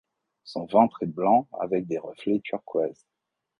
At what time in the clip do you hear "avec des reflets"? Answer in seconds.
1.59-2.39